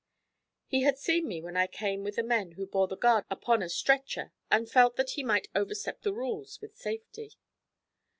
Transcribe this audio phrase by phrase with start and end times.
[0.65, 3.61] He had seen me when I came with the men who bore the guard upon
[3.61, 7.35] a stretcher, and felt that he might overstep the rules with safety.